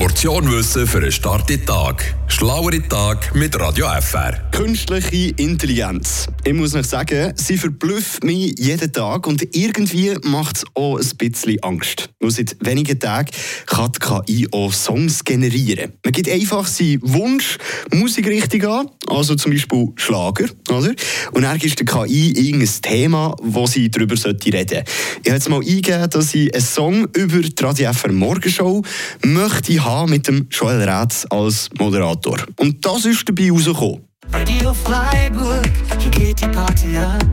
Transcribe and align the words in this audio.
Portion 0.00 0.50
Wissen 0.50 0.86
für 0.86 0.96
einen 0.96 1.12
starken 1.12 1.66
Tag. 1.66 2.14
Schlauere 2.26 2.80
Tag 2.88 3.34
mit 3.34 3.60
Radio 3.60 3.86
FR. 4.00 4.32
Künstliche 4.50 5.34
Intelligenz. 5.36 6.26
Ich 6.42 6.54
muss 6.54 6.72
noch 6.72 6.84
sagen, 6.84 7.34
sie 7.36 7.58
verblüfft 7.58 8.24
mich 8.24 8.58
jeden 8.58 8.90
Tag 8.94 9.26
und 9.26 9.54
irgendwie 9.54 10.14
macht 10.22 10.56
es 10.56 10.64
auch 10.74 10.96
ein 10.96 11.06
bisschen 11.18 11.62
Angst. 11.62 12.08
Nur 12.18 12.30
seit 12.30 12.56
wenigen 12.60 12.98
Tagen 12.98 13.28
kann 13.66 13.92
die 13.92 13.98
KI 13.98 14.48
auch 14.52 14.72
Songs 14.72 15.22
generieren. 15.22 15.92
Man 16.02 16.12
gibt 16.12 16.30
einfach 16.30 16.66
seinen 16.66 17.00
Wunsch, 17.02 17.58
Musikrichtung 17.92 18.64
an, 18.64 18.90
also 19.06 19.34
zum 19.34 19.52
Beispiel 19.52 19.88
Schlager, 19.96 20.46
oder? 20.70 20.94
Und 21.32 21.42
dann 21.42 21.58
gibt 21.58 21.78
der 21.78 21.86
KI 21.86 22.30
irgendein 22.30 22.82
Thema, 22.82 23.36
wo 23.42 23.66
sie 23.66 23.90
darüber 23.90 24.14
reden 24.14 24.40
sollte. 24.40 24.84
Ich 25.22 25.28
habe 25.28 25.36
jetzt 25.36 25.48
mal 25.50 25.60
eingegeben, 25.60 26.08
dass 26.08 26.34
ich 26.34 26.54
einen 26.54 26.64
Song 26.64 27.08
über 27.12 27.40
die 27.40 27.54
Radio 27.62 27.92
FR 27.92 28.12
Morgenshow 28.12 28.82
möchte 29.22 29.84
haben 29.84 29.89
mit 30.06 30.26
dem 30.28 30.46
Joel 30.50 30.88
Rätz 30.88 31.26
als 31.30 31.68
Moderator. 31.78 32.38
Und 32.56 32.84
das 32.84 33.04
ist 33.04 33.28
dabei 33.28 33.50
rausgekommen. 33.50 34.04
Radio 34.32 34.72
Freiburg, 34.72 35.70
hier 35.98 36.10
geht 36.10 36.40
die 36.40 36.46
Party 36.46 36.96
ab. 36.96 37.24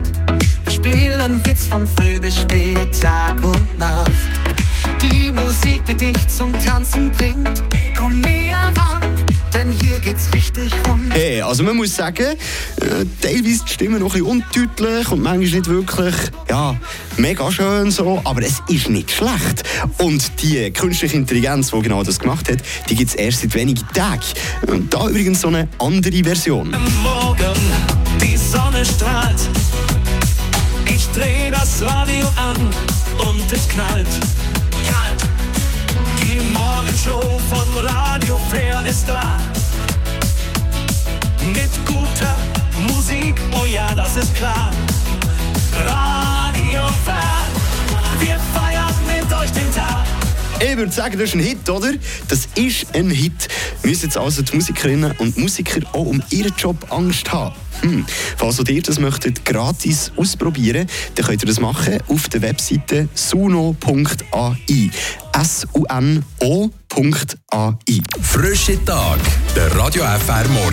Wir 0.64 0.72
spielen 0.72 1.40
Witz 1.46 1.66
von 1.66 1.86
früh 1.86 2.18
bis 2.18 2.36
spät, 2.36 3.00
Tag 3.00 3.42
und 3.44 3.78
Nacht. 3.78 4.10
Die 5.00 5.30
Musik, 5.30 5.84
die 5.86 5.94
dich 5.94 6.28
zum 6.28 6.52
Tanzen 6.64 7.12
bringt, 7.12 7.62
komm 7.96 8.20
näher 8.20 8.72
ran, 8.76 9.02
denn 9.54 9.70
hier 9.70 10.00
geht's 10.00 10.28
richtig 10.34 10.72
Hey, 11.38 11.44
also 11.44 11.62
man 11.62 11.76
muss 11.76 11.94
sagen, 11.94 12.26
äh, 12.26 13.04
teilweise 13.22 13.64
die 13.64 13.72
Stimme 13.72 14.00
noch 14.00 14.12
ein 14.12 14.24
bisschen 14.24 14.42
undeutlich 14.56 15.08
und 15.12 15.22
manchmal 15.22 15.38
nicht 15.38 15.68
wirklich, 15.68 16.14
ja, 16.50 16.74
mega 17.16 17.52
schön 17.52 17.92
so, 17.92 18.20
aber 18.24 18.42
es 18.42 18.60
ist 18.68 18.90
nicht 18.90 19.12
schlecht. 19.12 19.62
Und 19.98 20.42
die 20.42 20.72
künstliche 20.72 21.14
Intelligenz, 21.14 21.70
die 21.70 21.80
genau 21.80 22.02
das 22.02 22.18
gemacht 22.18 22.50
hat, 22.50 22.58
die 22.88 22.96
gibt 22.96 23.10
es 23.10 23.14
erst 23.14 23.42
seit 23.42 23.54
wenigen 23.54 23.86
Tagen. 23.94 24.20
Und 24.66 24.92
da 24.92 25.08
übrigens 25.08 25.42
so 25.42 25.46
eine 25.46 25.68
andere 25.78 26.24
Version. 26.24 26.74
Morgen, 27.04 27.54
die 28.20 28.36
Sonne 28.36 28.84
strahlt. 28.84 29.38
Ich 30.86 31.06
dreh 31.14 31.52
das 31.52 31.82
Radio 31.82 32.26
an 32.34 32.56
und 33.28 33.52
es 33.52 33.68
knallt. 33.68 34.08
Die 36.20 36.40
Morgenshow 36.52 37.40
von 37.48 37.86
Radio 37.86 38.40
Fair 38.50 38.84
ist 38.84 39.08
da. 39.08 39.47
Oh 43.52 43.64
ja, 43.64 43.94
das 43.94 44.16
ist 44.16 44.34
klar. 44.34 44.70
Radio 45.72 46.88
Fair, 47.04 47.46
wir 48.20 48.38
feiern 48.54 48.94
mit 49.06 49.32
euch 49.32 49.50
den 49.52 49.72
Tag. 49.74 50.04
Ich 50.60 50.76
würde 50.76 50.92
sagen, 50.92 51.18
das 51.18 51.28
ist 51.28 51.34
ein 51.34 51.40
Hit, 51.40 51.68
oder? 51.70 51.92
Das 52.28 52.48
ist 52.56 52.94
ein 52.94 53.10
Hit. 53.10 53.48
Müssen 53.82 54.06
jetzt 54.06 54.16
also 54.16 54.42
die 54.42 54.56
Musikerinnen 54.56 55.12
und 55.18 55.36
Musiker 55.38 55.80
auch 55.92 56.06
um 56.06 56.22
ihren 56.30 56.52
Job 56.56 56.76
Angst 56.90 57.30
haben? 57.32 57.54
Hm. 57.82 58.04
Falls 58.36 58.58
ihr 58.68 58.82
das 58.82 58.98
möchtet 58.98 59.44
gratis 59.44 60.10
ausprobieren, 60.16 60.88
dann 61.14 61.26
könnt 61.26 61.42
ihr 61.42 61.46
das 61.46 61.60
machen 61.60 61.98
auf 62.08 62.28
der 62.28 62.42
Webseite 62.42 63.08
suno.ai. 63.14 64.90
S-U-N-O.ai. 65.40 66.24
Frische 68.20 68.84
Tag. 68.84 69.20
Der 69.54 69.76
Radio 69.76 70.02
FR 70.02 70.48
Morgen. 70.48 70.66